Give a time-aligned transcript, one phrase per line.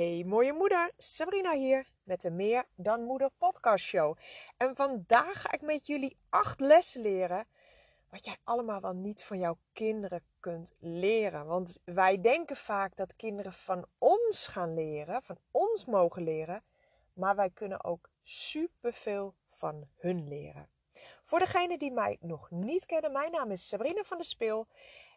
[0.00, 4.16] Hey mooie moeder, Sabrina hier met de Meer dan Moeder podcast show.
[4.56, 7.46] En vandaag ga ik met jullie acht lessen leren
[8.08, 11.46] wat jij allemaal wel niet van jouw kinderen kunt leren.
[11.46, 16.62] Want wij denken vaak dat kinderen van ons gaan leren, van ons mogen leren,
[17.12, 20.68] maar wij kunnen ook superveel van hun leren.
[21.24, 24.66] Voor degenen die mij nog niet kennen, mijn naam is Sabrina van der Speel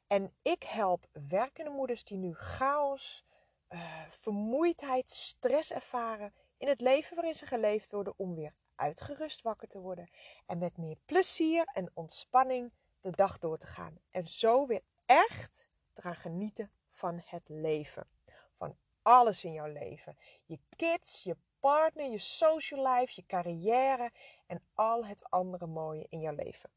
[0.07, 3.25] en ik help werkende moeders die nu chaos
[3.73, 9.67] uh, vermoeidheid, stress ervaren in het leven waarin ze geleefd worden om weer uitgerust wakker
[9.67, 10.09] te worden
[10.45, 13.97] en met meer plezier en ontspanning de dag door te gaan.
[14.11, 18.07] En zo weer echt te gaan genieten van het leven.
[18.53, 20.17] Van alles in jouw leven.
[20.45, 24.11] Je kids, je partner, je social life, je carrière
[24.47, 26.69] en al het andere mooie in jouw leven.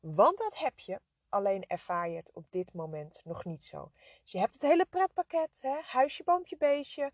[0.00, 1.00] Want dat heb je
[1.34, 3.92] alleen ervaar je het op dit moment nog niet zo.
[4.22, 5.80] Dus je hebt het hele pretpakket, hè?
[5.84, 7.12] huisje, boompje, beestje.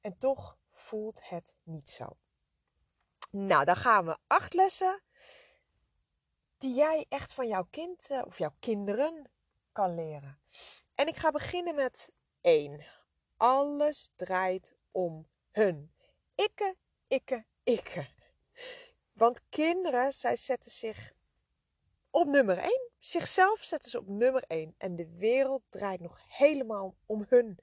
[0.00, 2.16] En toch voelt het niet zo.
[3.30, 5.02] Nou, dan gaan we acht lessen
[6.58, 9.30] die jij echt van jouw kind eh, of jouw kinderen
[9.72, 10.40] kan leren.
[10.94, 12.10] En ik ga beginnen met
[12.40, 12.86] één.
[13.36, 15.92] Alles draait om hun.
[16.34, 16.76] Ikke,
[17.08, 18.08] ikke, ikke.
[19.12, 21.12] Want kinderen, zij zetten zich
[22.18, 22.90] op nummer 1.
[22.98, 24.74] Zichzelf zetten ze op nummer 1.
[24.78, 27.58] En de wereld draait nog helemaal om hun.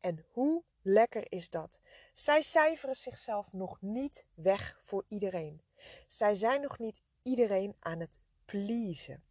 [0.00, 1.78] En hoe lekker is dat?
[2.12, 5.62] Zij cijferen zichzelf nog niet weg voor iedereen.
[6.06, 9.24] Zij zijn nog niet iedereen aan het pleasen.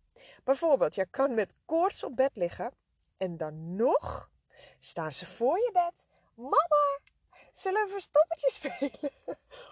[0.44, 2.73] Bijvoorbeeld, je kan met koorts op bed liggen
[3.17, 4.30] en dan nog
[4.80, 6.06] staan ze voor je bed.
[6.36, 7.00] Mama,
[7.58, 9.11] zullen we verstoppertje spelen?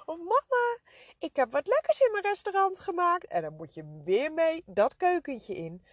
[0.05, 0.79] Of mama,
[1.17, 3.27] ik heb wat lekkers in mijn restaurant gemaakt.
[3.27, 5.85] En dan moet je weer mee dat keukentje in.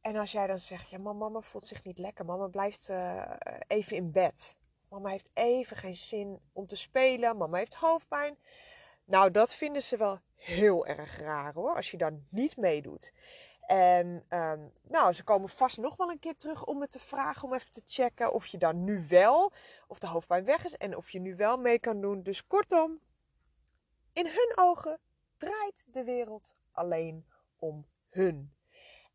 [0.00, 2.24] En als jij dan zegt, ja, mama voelt zich niet lekker.
[2.24, 3.22] Mama blijft uh,
[3.66, 4.58] even in bed.
[4.88, 7.36] Mama heeft even geen zin om te spelen.
[7.36, 8.38] Mama heeft hoofdpijn.
[9.04, 13.12] Nou, dat vinden ze wel heel erg raar hoor, als je dan niet meedoet.
[13.66, 17.42] En um, nou, ze komen vast nog wel een keer terug om me te vragen
[17.48, 19.52] om even te checken of je dan nu wel,
[19.86, 22.22] of de hoofdpijn weg is en of je nu wel mee kan doen.
[22.22, 23.00] Dus kortom,
[24.12, 25.00] in hun ogen
[25.36, 27.26] draait de wereld alleen
[27.58, 28.54] om hun.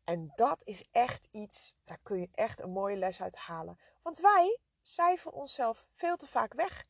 [0.04, 3.78] En dat is echt iets, daar kun je echt een mooie les uit halen.
[4.02, 6.86] Want wij cijferen onszelf veel te vaak weg.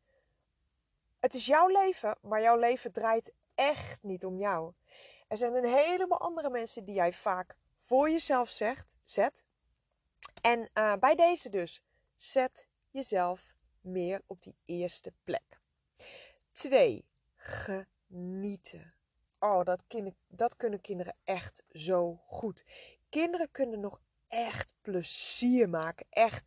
[1.21, 4.73] Het is jouw leven, maar jouw leven draait echt niet om jou.
[5.31, 9.45] Er zijn een heleboel andere mensen die jij vaak voor jezelf zegt, zet.
[10.43, 11.83] En uh, bij deze dus,
[12.15, 15.61] zet jezelf meer op die eerste plek.
[16.53, 17.05] Twee,
[17.37, 18.95] genieten.
[19.39, 19.85] Oh, dat,
[20.29, 22.65] dat kunnen kinderen echt zo goed.
[23.09, 26.07] Kinderen kunnen nog echt plezier maken.
[26.09, 26.45] Echt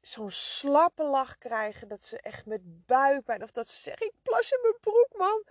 [0.00, 1.88] zo'n slappe lach krijgen.
[1.88, 3.42] Dat ze echt met buikpijn.
[3.42, 5.44] Of dat ze zeggen: Ik plas in mijn broek, man.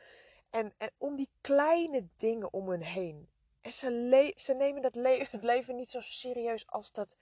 [0.56, 3.30] En, en om die kleine dingen om hun heen.
[3.62, 4.94] En ze, ze nemen dat
[5.32, 7.18] het leven niet zo serieus als dat,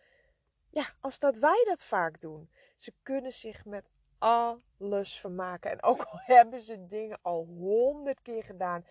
[0.69, 2.49] ja, als dat wij dat vaak doen.
[2.77, 5.71] Ze kunnen zich met alles vermaken.
[5.71, 8.85] En ook al hebben ze dingen al honderd keer gedaan.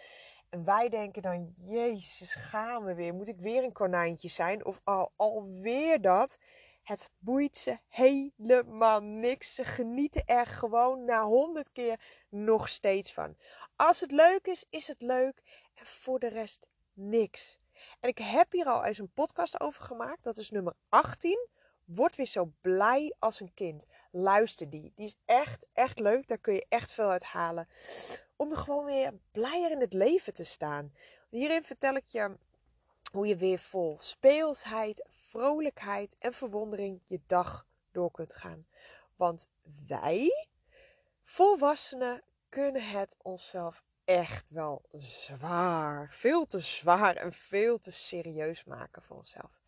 [0.48, 3.14] En wij denken dan, Jezus, gaan we weer?
[3.14, 4.64] Moet ik weer een konijntje zijn?
[4.64, 6.38] Of al, alweer dat?
[6.82, 9.54] Het boeit ze helemaal niks.
[9.54, 13.36] Ze genieten er gewoon na honderd keer nog steeds van.
[13.76, 15.42] Als het leuk is, is het leuk.
[15.74, 17.60] En voor de rest niks.
[18.00, 20.22] En ik heb hier al eens een podcast over gemaakt.
[20.22, 21.48] Dat is nummer 18.
[21.84, 23.86] Word weer zo blij als een kind.
[24.10, 24.92] Luister die.
[24.96, 26.26] Die is echt, echt leuk.
[26.26, 27.68] Daar kun je echt veel uit halen.
[28.36, 30.92] Om gewoon weer blijer in het leven te staan.
[31.28, 32.36] Hierin vertel ik je
[33.12, 38.66] hoe je weer vol speelsheid, vrolijkheid en verwondering je dag door kunt gaan.
[39.16, 39.48] Want
[39.86, 40.48] wij,
[41.22, 49.02] volwassenen, kunnen het onszelf echt wel zwaar, veel te zwaar en veel te serieus maken
[49.02, 49.62] voor onszelf.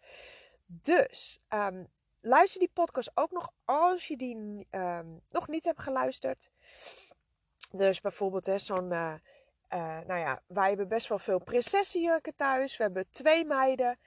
[0.66, 1.88] Dus um,
[2.20, 6.50] luister die podcast ook nog als je die um, nog niet hebt geluisterd.
[7.70, 9.14] Dus bijvoorbeeld zo'n, uh,
[9.70, 12.76] uh, nou ja, wij hebben best wel veel prinsessenjurken thuis.
[12.76, 13.98] We hebben twee meiden.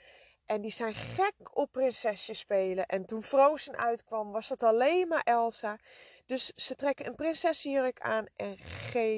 [0.45, 2.85] En die zijn gek op prinsesjes spelen.
[2.85, 5.79] En toen Frozen uitkwam, was het alleen maar Elsa.
[6.25, 8.57] Dus ze trekken een prinsessenjurk aan en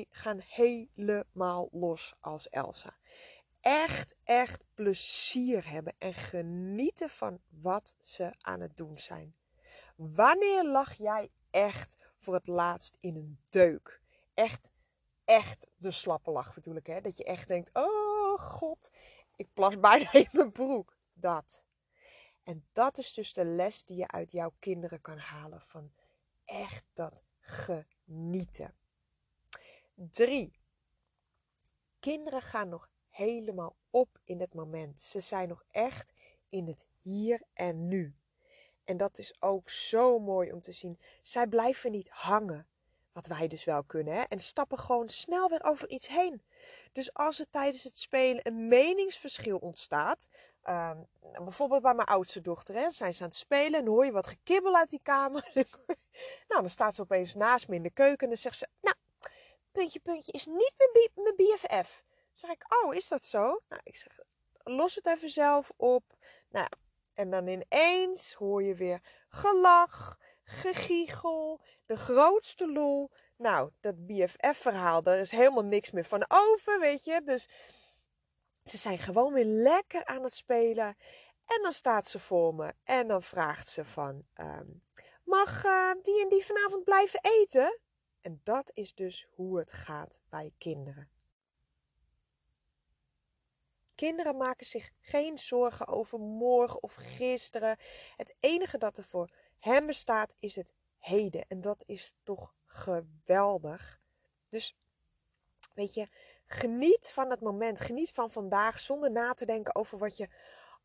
[0.10, 2.98] gaan helemaal los als Elsa.
[3.62, 9.36] Echt, echt plezier hebben en genieten van wat ze aan het doen zijn.
[9.96, 14.02] Wanneer lag jij echt voor het laatst in een deuk?
[14.34, 14.72] Echt,
[15.30, 17.02] echt de slappe lach bedoel ik, hè?
[17.02, 18.92] Dat je echt denkt, oh god,
[19.36, 20.98] ik plas bijna in mijn broek.
[21.14, 21.66] Dat.
[22.44, 25.92] En dat is dus de les die je uit jouw kinderen kan halen van
[26.46, 28.74] echt dat genieten.
[29.94, 30.60] 3.
[32.00, 35.02] Kinderen gaan nog helemaal op in het moment.
[35.02, 36.14] Ze zijn nog echt
[36.50, 38.16] in het hier en nu.
[38.84, 41.00] En dat is ook zo mooi om te zien.
[41.22, 42.68] Zij blijven niet hangen,
[43.14, 44.22] wat wij dus wel kunnen, hè?
[44.22, 46.42] en stappen gewoon snel weer over iets heen.
[46.92, 50.28] Dus als er tijdens het spelen een meningsverschil ontstaat,
[50.62, 50.98] ehm,
[51.44, 54.28] bijvoorbeeld bij mijn oudste dochter, hè, zijn ze aan het spelen en hoor je wat
[54.28, 55.52] gekibbel uit die kamer.
[56.48, 58.96] nou, dan staat ze opeens naast me in de keuken en dan zegt ze, nou,
[59.72, 62.04] puntje, puntje is niet mijn, mijn BFF.
[62.34, 63.62] zeg ik, oh, is dat zo?
[63.70, 64.20] Nou, ik zeg,
[64.64, 66.04] los het even zelf op.
[66.50, 66.68] Nou,
[67.14, 70.18] en dan ineens hoor je weer gelach,
[70.50, 73.12] gegiegel, de grootste lol.
[73.38, 77.22] Nou, dat BFF-verhaal, daar is helemaal niks meer van over, weet je.
[77.25, 77.48] Dus
[78.63, 80.98] ze zijn gewoon weer lekker aan het spelen.
[81.46, 84.25] En dan staat ze voor me en dan vraagt ze van...
[84.34, 84.68] Ehm,
[85.24, 87.80] mag uh, die en die vanavond blijven eten?
[88.22, 91.10] En dat is dus hoe het gaat bij kinderen.
[93.95, 97.78] Kinderen maken zich geen zorgen over morgen of gisteren.
[98.16, 99.30] Het enige dat er voor
[99.60, 101.46] hem bestaat is het heden.
[101.48, 104.00] En dat is toch geweldig.
[104.50, 104.78] Dus
[105.74, 106.08] weet je,
[106.46, 107.80] geniet van het moment.
[107.82, 110.30] Geniet van vandaag zonder na te denken over wat je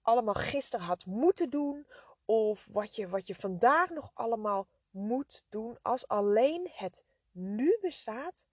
[0.03, 1.87] allemaal gisteren had moeten doen.
[2.25, 5.79] Of wat je, wat je vandaag nog allemaal moet doen.
[5.83, 8.47] Als alleen het nu bestaat,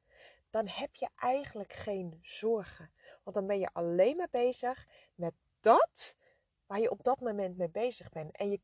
[0.50, 2.92] dan heb je eigenlijk geen zorgen.
[3.24, 6.16] Want dan ben je alleen maar bezig met dat
[6.66, 8.38] waar je op dat moment mee bezig bent.
[8.38, 8.60] En je,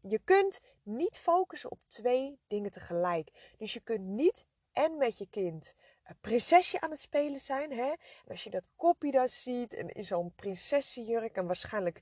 [0.00, 3.54] je kunt niet focussen op twee dingen tegelijk.
[3.58, 5.74] Dus je kunt niet en met je kind
[6.04, 7.72] een prinsesje aan het spelen zijn.
[7.72, 7.88] Hè?
[7.90, 12.00] En als je dat kopje daar ziet en in zo'n prinsessenjurk en waarschijnlijk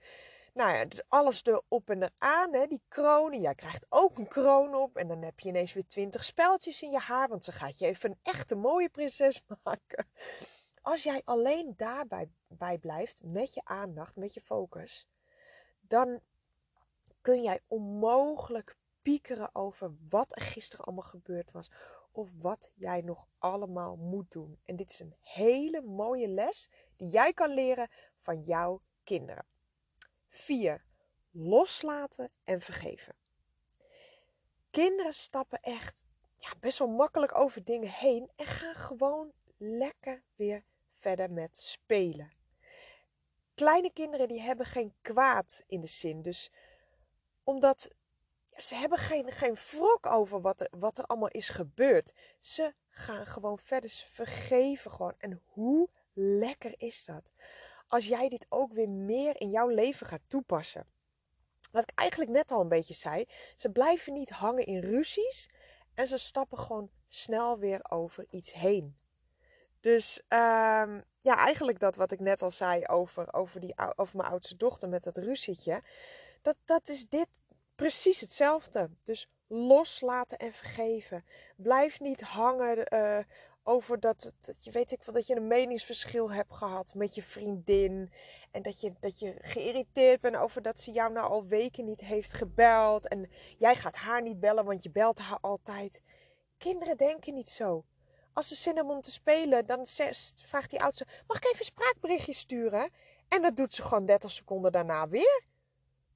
[0.55, 3.41] nou ja, alles erop en eraan, hè, die kronen.
[3.41, 4.97] Jij krijgt ook een kroon op.
[4.97, 7.29] En dan heb je ineens weer twintig speltjes in je haar.
[7.29, 10.07] Want ze gaat je even een echte mooie prinses maken.
[10.83, 15.09] Als jij alleen daarbij bij blijft, met je aandacht, met je focus,
[15.81, 16.21] dan
[17.23, 21.71] kun jij onmogelijk piekeren over wat er gisteren allemaal gebeurd was.
[22.13, 24.59] Of wat jij nog allemaal moet doen.
[24.65, 29.47] En dit is een hele mooie les die jij kan leren van jouw kinderen.
[30.29, 30.85] 4.
[31.31, 33.15] Loslaten en vergeven.
[34.71, 36.05] Kinderen stappen echt
[36.37, 42.33] ja, best wel makkelijk over dingen heen en gaan gewoon lekker weer verder met spelen.
[43.55, 46.23] Kleine kinderen die hebben geen kwaad in de zin.
[46.23, 46.51] Dus
[47.45, 47.89] omdat
[48.57, 52.13] ze hebben geen, geen wrok over wat er, wat er allemaal is gebeurd.
[52.39, 53.91] Ze gaan gewoon verder.
[53.91, 55.15] Ze vergeven gewoon.
[55.19, 57.33] En hoe lekker is dat?
[57.93, 60.87] als jij dit ook weer meer in jouw leven gaat toepassen.
[61.71, 65.51] Wat ik eigenlijk net al een beetje zei, ze blijven niet hangen in ruzies
[65.95, 68.97] en ze stappen gewoon snel weer over iets heen.
[69.81, 70.39] Dus uh,
[71.21, 74.89] ja, eigenlijk dat wat ik net al zei over, over, die, over mijn oudste dochter
[74.89, 75.83] met dat ruzietje.
[76.43, 77.29] Dat, dat is dit
[77.75, 78.91] precies hetzelfde.
[79.03, 81.25] Dus loslaten en vergeven.
[81.57, 83.19] Blijf niet hangen uh,
[83.63, 88.13] over dat, dat je weet ik dat je een meningsverschil hebt gehad met je vriendin.
[88.51, 92.01] En dat je, dat je geïrriteerd bent over dat ze jou nou al weken niet
[92.01, 93.09] heeft gebeld.
[93.09, 96.03] En jij gaat haar niet bellen, want je belt haar altijd.
[96.59, 97.85] Kinderen denken niet zo.
[98.33, 99.87] Als ze zin hebben om te spelen, dan
[100.45, 102.91] vraagt die oudste: Mag ik even een spraakberichtje sturen?
[103.29, 105.45] En dat doet ze gewoon 30 seconden daarna weer.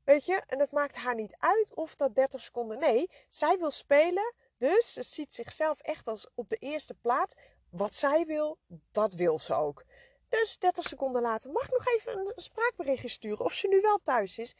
[0.06, 0.42] Weet je?
[0.46, 2.78] En het maakt haar niet uit of dat 30 seconden.
[2.78, 4.34] Nee, zij wil spelen.
[4.58, 7.34] Dus ze ziet zichzelf echt als op de eerste plaats.
[7.70, 8.58] Wat zij wil,
[8.92, 9.84] dat wil ze ook.
[10.28, 13.98] Dus 30 seconden later mag ik nog even een spraakberichtje sturen of ze nu wel
[14.02, 14.56] thuis is.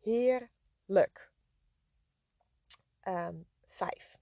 [0.00, 1.32] Heerlijk.
[3.02, 4.18] Um, vijf.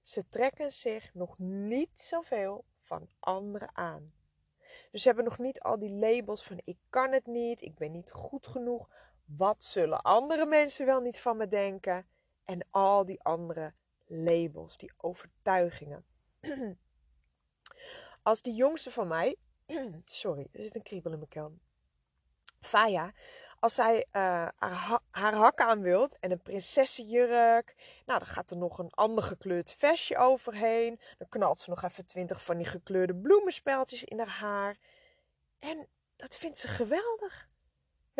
[0.00, 4.12] Ze trekken zich nog niet zoveel van anderen aan.
[4.90, 7.92] Dus ze hebben nog niet al die labels van ik kan het niet, ik ben
[7.92, 8.88] niet goed genoeg.
[9.36, 12.06] Wat zullen andere mensen wel niet van me denken?
[12.44, 13.72] En al die andere
[14.06, 16.04] labels, die overtuigingen.
[18.22, 19.36] Als de jongste van mij,
[20.04, 21.52] sorry, er zit een kriebel in mijn keel.
[22.60, 23.12] Faya,
[23.58, 27.74] als zij uh, haar, haar hak aan wilt en een prinsessenjurk,
[28.06, 31.00] nou dan gaat er nog een ander gekleurd vestje overheen.
[31.18, 34.78] Dan knalt ze nog even twintig van die gekleurde bloemenspeltjes in haar haar.
[35.58, 37.49] En dat vindt ze geweldig.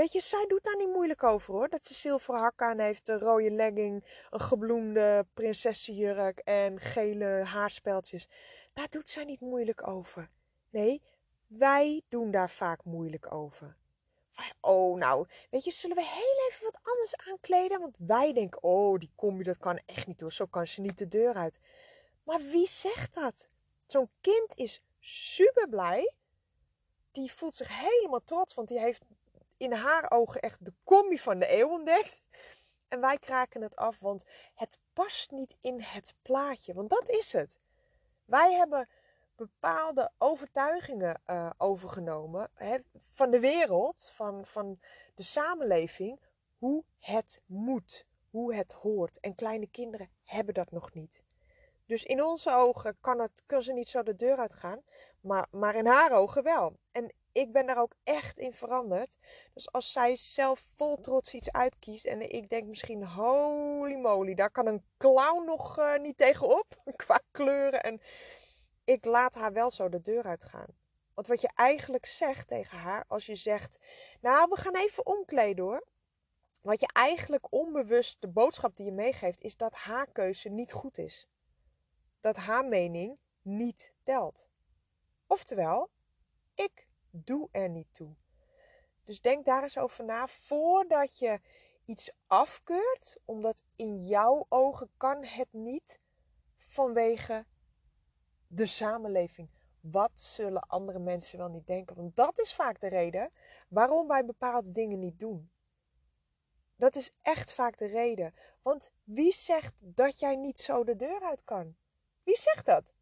[0.01, 1.69] Weet je, zij doet daar niet moeilijk over hoor.
[1.69, 8.29] Dat ze zilveren hak aan heeft, een rode legging, een gebloemde prinsessenjurk en gele haarspeltjes.
[8.73, 10.31] Daar doet zij niet moeilijk over.
[10.71, 11.03] Nee,
[11.47, 13.77] wij doen daar vaak moeilijk over.
[14.61, 17.81] Oh, nou, weet je, zullen we heel even wat anders aankleden?
[17.81, 20.33] Want wij denken, oh, die combi, dat kan echt niet door.
[20.33, 21.59] Zo kan ze niet de deur uit.
[22.23, 23.49] Maar wie zegt dat?
[23.87, 26.15] Zo'n kind is super blij.
[27.13, 29.03] Die voelt zich helemaal trots, want die heeft
[29.61, 32.21] in haar ogen echt de combi van de eeuw ontdekt.
[32.89, 34.25] En wij kraken het af, want
[34.55, 36.75] het past niet in het plaatje.
[36.75, 37.59] Want dat is het.
[38.25, 38.89] Wij hebben
[39.37, 44.81] bepaalde overtuigingen uh, overgenomen hè, van de wereld, van, van
[45.15, 46.21] de samenleving,
[46.59, 49.21] hoe het moet, hoe het hoort.
[49.21, 51.23] En kleine kinderen hebben dat nog niet.
[51.87, 54.83] Dus in onze ogen kan, het, kan ze niet zo de deur uitgaan,
[55.21, 56.77] maar, maar in haar ogen wel.
[56.93, 59.17] En ik ben daar ook echt in veranderd.
[59.55, 64.51] Dus als zij zelf vol trots iets uitkiest en ik denk misschien, holy moly, daar
[64.51, 67.83] kan een clown nog uh, niet tegenop qua kleuren.
[67.83, 68.01] En
[68.85, 70.79] ik laat haar wel zo de deur uitgaan.
[71.15, 73.79] Want wat je eigenlijk zegt tegen haar, als je zegt,
[74.21, 75.87] nou we gaan even omkleden hoor.
[76.63, 80.99] Wat je eigenlijk onbewust, de boodschap die je meegeeft, is dat haar keuze niet goed
[80.99, 81.29] is.
[82.21, 84.49] Dat haar mening niet telt.
[85.27, 85.91] Oftewel,
[86.55, 88.15] ik doe er niet toe.
[89.05, 91.41] Dus denk daar eens over na voordat je
[91.85, 96.01] iets afkeurt, omdat in jouw ogen kan het niet
[96.59, 97.47] vanwege
[98.47, 99.51] de samenleving.
[99.81, 101.97] Wat zullen andere mensen wel niet denken?
[101.97, 103.31] Want dat is vaak de reden
[103.69, 105.51] waarom wij bepaalde dingen niet doen.
[106.77, 108.35] Dat is echt vaak de reden.
[108.63, 111.77] Want wie zegt dat jij niet zo de deur uit kan?
[112.25, 112.93] Wie zegt dat?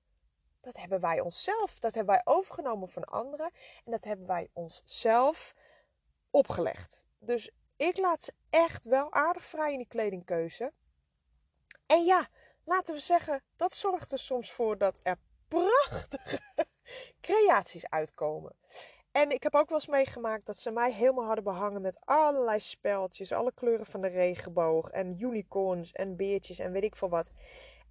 [0.68, 1.78] Dat hebben wij onszelf.
[1.78, 3.50] Dat hebben wij overgenomen van anderen.
[3.84, 5.54] En dat hebben wij onszelf
[6.30, 7.06] opgelegd.
[7.18, 10.72] Dus ik laat ze echt wel aardig vrij in die kledingkeuze.
[11.86, 12.28] En ja,
[12.64, 16.40] laten we zeggen, dat zorgt er soms voor dat er prachtige
[17.20, 18.52] creaties uitkomen.
[19.12, 22.60] En ik heb ook wel eens meegemaakt dat ze mij helemaal hadden behangen met allerlei
[22.60, 27.30] speltjes, alle kleuren van de regenboog en unicorns en beertjes en weet ik veel wat.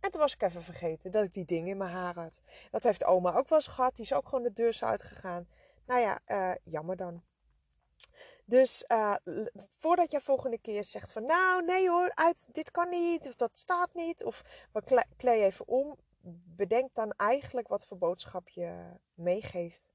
[0.08, 2.42] En toen was ik even vergeten dat ik die dingen in mijn haar had.
[2.72, 3.96] Dat heeft oma ook wel eens gehad.
[3.96, 5.48] Die is ook gewoon de deur uitgegaan.
[5.86, 7.24] Nou ja, uh, jammer dan.
[8.46, 9.16] Dus uh,
[9.78, 13.58] voordat je volgende keer zegt van nou nee hoor, uit, dit kan niet, of dat
[13.58, 15.98] staat niet, of we klei even om,
[16.56, 19.90] bedenk dan eigenlijk wat voor boodschap je meegeeft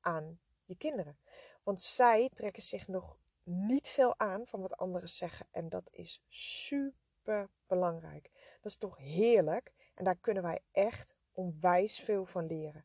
[0.00, 1.18] aan je kinderen.
[1.62, 5.46] Want zij trekken zich nog niet veel aan van wat anderen zeggen.
[5.50, 8.30] En dat is super belangrijk.
[8.64, 9.72] Dat is toch heerlijk.
[9.94, 12.84] En daar kunnen wij echt onwijs veel van leren.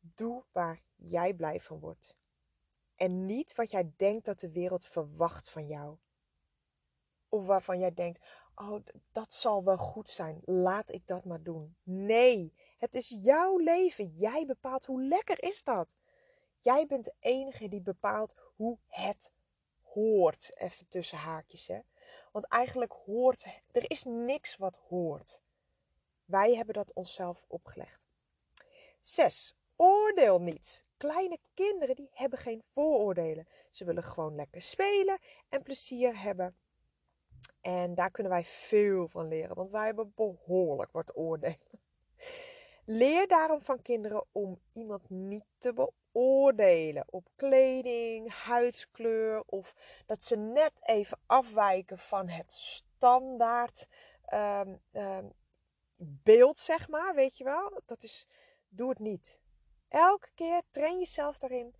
[0.00, 2.16] Doe waar jij blij van wordt.
[2.96, 5.96] En niet wat jij denkt dat de wereld verwacht van jou.
[7.28, 8.24] Of waarvan jij denkt,
[8.54, 10.40] oh, dat zal wel goed zijn.
[10.44, 11.76] Laat ik dat maar doen.
[11.82, 14.06] Nee, het is jouw leven.
[14.06, 15.96] Jij bepaalt hoe lekker is dat.
[16.58, 19.32] Jij bent de enige die bepaalt hoe het
[19.80, 20.50] hoort.
[20.54, 21.80] Even tussen haakjes, hè.
[22.32, 25.42] Want eigenlijk hoort, er is niks wat hoort.
[26.24, 28.08] Wij hebben dat onszelf opgelegd.
[29.00, 29.56] 6.
[29.76, 30.84] Oordeel niet.
[30.96, 33.48] Kleine kinderen die hebben geen vooroordelen.
[33.70, 36.56] Ze willen gewoon lekker spelen en plezier hebben.
[37.60, 41.58] En daar kunnen wij veel van leren, want wij hebben behoorlijk wat oordelen.
[42.84, 49.74] Leer daarom van kinderen om iemand niet te beoordelen op kleding, huidskleur of
[50.06, 53.88] dat ze net even afwijken van het standaard
[54.32, 55.32] um, um,
[55.98, 57.14] beeld, zeg maar.
[57.14, 57.80] Weet je wel?
[57.86, 58.26] Dat is,
[58.68, 59.42] doe het niet.
[59.88, 61.74] Elke keer train jezelf daarin.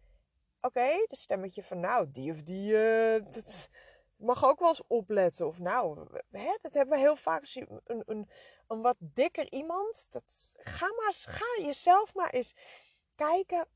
[0.60, 3.68] Oké, okay, de stemmetje van nou, die of die, uh, dat
[4.16, 5.46] mag ook wel eens opletten.
[5.46, 7.40] Of nou, hè, dat hebben we heel vaak.
[7.40, 8.28] Als je een, een,
[8.66, 12.54] een wat dikker iemand, dat, ga, maar, ga jezelf maar eens
[13.14, 13.66] kijken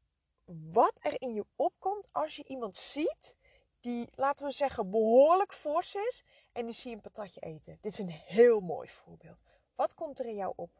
[0.73, 3.37] wat er in je opkomt als je iemand ziet
[3.81, 7.79] die, laten we zeggen, behoorlijk fors is en die zie je een patatje eten.
[7.81, 9.43] Dit is een heel mooi voorbeeld.
[9.75, 10.71] Wat komt er in jou op?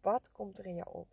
[0.00, 1.08] Wat komt er in jou op?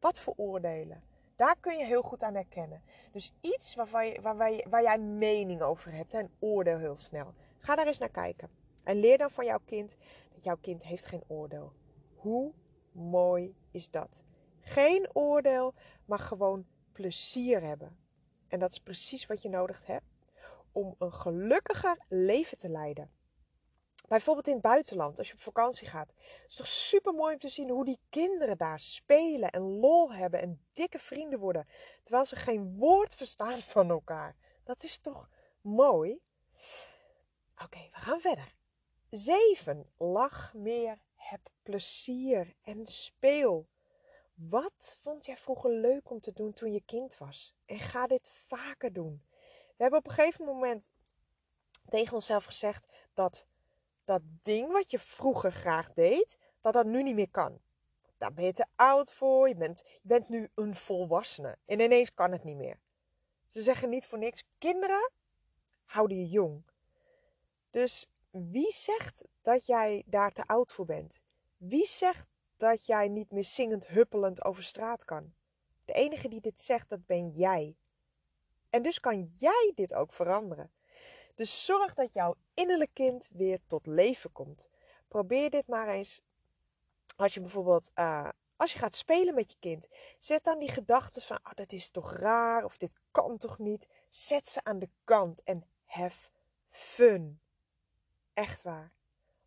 [0.00, 1.02] Wat voor oordelen?
[1.36, 2.82] Daar kun je heel goed aan herkennen.
[3.12, 7.34] Dus iets waarvan je, waar, je, waar jij mening over hebt en oordeel heel snel.
[7.58, 8.50] Ga daar eens naar kijken.
[8.84, 9.96] En leer dan van jouw kind
[10.34, 11.72] dat jouw kind heeft geen oordeel.
[12.14, 12.52] Hoe
[12.92, 14.22] mooi is dat?
[14.68, 17.98] Geen oordeel, maar gewoon plezier hebben.
[18.48, 20.06] En dat is precies wat je nodig hebt
[20.72, 23.10] om een gelukkiger leven te leiden.
[24.08, 26.08] Bijvoorbeeld in het buitenland, als je op vakantie gaat.
[26.08, 30.12] Het is toch super mooi om te zien hoe die kinderen daar spelen en lol
[30.12, 31.66] hebben en dikke vrienden worden.
[32.02, 34.36] Terwijl ze geen woord verstaan van elkaar.
[34.64, 36.20] Dat is toch mooi?
[37.64, 38.54] Oké, we gaan verder.
[39.10, 39.90] 7.
[39.96, 43.68] Lach meer, heb plezier en speel.
[44.38, 47.54] Wat vond jij vroeger leuk om te doen toen je kind was?
[47.66, 49.22] En ga dit vaker doen.
[49.76, 50.90] We hebben op een gegeven moment
[51.84, 53.46] tegen onszelf gezegd dat
[54.04, 57.60] dat ding wat je vroeger graag deed, dat dat nu niet meer kan.
[58.16, 62.14] Daar ben je te oud voor, je bent, je bent nu een volwassene en ineens
[62.14, 62.80] kan het niet meer.
[63.46, 65.10] Ze zeggen niet voor niks, kinderen
[65.84, 66.64] houden je jong.
[67.70, 71.20] Dus wie zegt dat jij daar te oud voor bent?
[71.56, 75.34] Wie zegt dat jij niet meer zingend huppelend over straat kan?
[75.84, 77.76] De enige die dit zegt, dat ben jij.
[78.70, 80.70] En dus kan jij dit ook veranderen.
[81.34, 84.68] Dus zorg dat jouw innerlijk kind weer tot leven komt.
[85.08, 86.20] Probeer dit maar eens.
[87.16, 89.88] Als je bijvoorbeeld, uh, als je gaat spelen met je kind,
[90.18, 93.88] zet dan die gedachten van, oh, dat is toch raar of dit kan toch niet.
[94.08, 96.28] Zet ze aan de kant en have
[96.68, 97.40] fun.
[98.34, 98.92] Echt waar.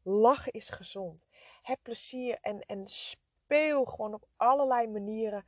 [0.03, 1.27] Lachen is gezond.
[1.61, 5.45] Heb plezier en, en speel gewoon op allerlei manieren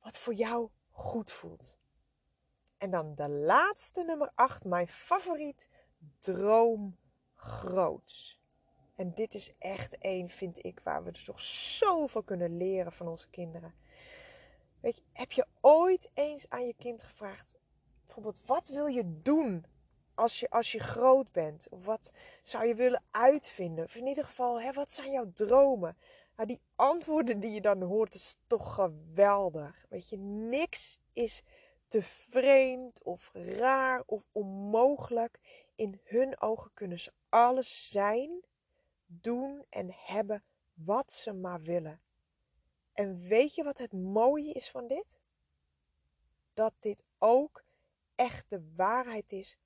[0.00, 1.78] wat voor jou goed voelt.
[2.76, 5.68] En dan de laatste nummer 8, mijn favoriet,
[6.18, 6.98] droom
[7.34, 8.40] groots.
[8.94, 13.08] En dit is echt één, vind ik, waar we dus toch zoveel kunnen leren van
[13.08, 13.74] onze kinderen.
[14.80, 17.58] Weet je, heb je ooit eens aan je kind gevraagd,
[18.04, 19.66] bijvoorbeeld, wat wil je doen
[20.14, 21.66] als je, als je groot bent?
[21.70, 23.84] Wat zou je willen uitvinden?
[23.84, 25.96] Of in ieder geval, hè, wat zijn jouw dromen?
[26.36, 29.86] Nou, die antwoorden die je dan hoort, is toch geweldig.
[29.88, 31.42] Weet je, niks is
[31.88, 35.38] te vreemd of raar of onmogelijk.
[35.74, 38.44] In hun ogen kunnen ze alles zijn,
[39.06, 40.44] doen en hebben
[40.74, 42.00] wat ze maar willen.
[42.92, 45.18] En weet je wat het mooie is van dit?
[46.54, 47.64] Dat dit ook
[48.14, 49.56] echt de waarheid is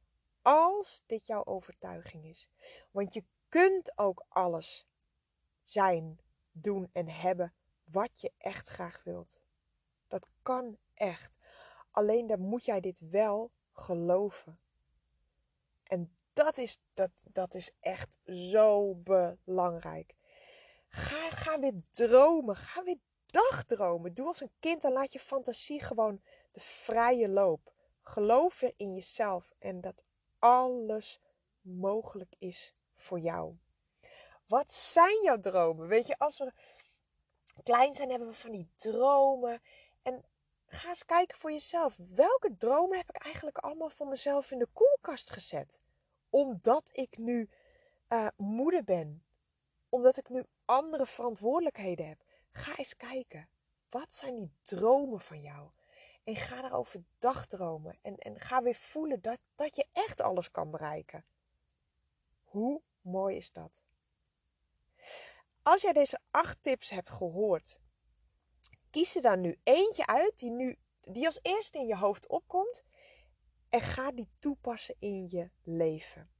[0.48, 2.48] als dit jouw overtuiging is.
[2.90, 4.86] Want je kunt ook alles
[5.64, 6.20] zijn,
[6.52, 7.54] doen en hebben
[7.90, 9.40] wat je echt graag wilt.
[10.06, 11.38] Dat kan echt.
[11.90, 14.60] Alleen dan moet jij dit wel geloven.
[15.82, 20.14] En dat is, dat, dat is echt zo belangrijk.
[20.88, 22.56] Ga, ga weer dromen.
[22.56, 24.14] Ga weer dagdromen.
[24.14, 27.72] Doe als een kind en laat je fantasie gewoon de vrije loop.
[28.02, 30.06] Geloof weer in jezelf en dat
[30.38, 31.20] alles
[31.60, 33.56] mogelijk is voor jou.
[34.46, 35.86] Wat zijn jouw dromen?
[35.88, 36.52] Weet je, als we
[37.62, 39.62] klein zijn, hebben we van die dromen.
[40.02, 40.24] En
[40.66, 41.96] ga eens kijken voor jezelf.
[42.14, 45.80] Welke dromen heb ik eigenlijk allemaal voor mezelf in de koelkast gezet?
[46.30, 47.50] Omdat ik nu
[48.08, 49.22] uh, moeder ben.
[49.88, 52.22] Omdat ik nu andere verantwoordelijkheden heb.
[52.50, 53.48] Ga eens kijken.
[53.90, 55.70] Wat zijn die dromen van jou?
[56.28, 57.98] En ga daarover dagdromen.
[58.02, 61.24] En, en ga weer voelen dat, dat je echt alles kan bereiken.
[62.44, 63.82] Hoe mooi is dat?
[65.62, 67.80] Als jij deze acht tips hebt gehoord,
[68.90, 72.84] kies er dan nu eentje uit die, nu, die als eerste in je hoofd opkomt.
[73.68, 76.30] En ga die toepassen in je leven.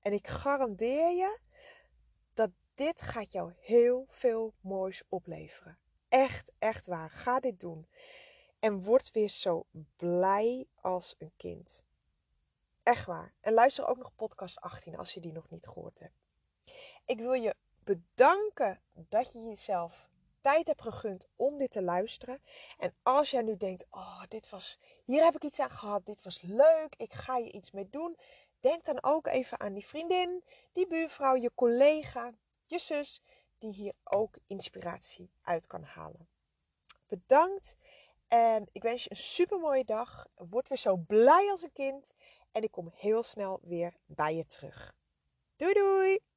[0.00, 1.38] En ik garandeer je
[2.34, 5.78] dat dit gaat jou heel veel moois opleveren.
[6.08, 7.10] Echt, echt waar.
[7.10, 7.88] Ga dit doen.
[8.60, 11.82] En word weer zo blij als een kind.
[12.82, 13.34] Echt waar.
[13.40, 16.14] En luister ook nog podcast 18 als je die nog niet gehoord hebt.
[17.04, 20.08] Ik wil je bedanken dat je jezelf
[20.40, 22.42] tijd hebt gegund om dit te luisteren.
[22.78, 26.22] En als jij nu denkt, oh, dit was, hier heb ik iets aan gehad, dit
[26.22, 28.16] was leuk, ik ga je iets mee doen.
[28.60, 32.32] Denk dan ook even aan die vriendin, die buurvrouw, je collega,
[32.66, 33.22] je zus,
[33.58, 36.28] die hier ook inspiratie uit kan halen.
[37.06, 37.76] Bedankt
[38.30, 40.26] en ik wens je een super mooie dag.
[40.34, 42.12] Word weer zo blij als een kind.
[42.52, 44.92] En ik kom heel snel weer bij je terug.
[45.56, 46.29] Doei doei!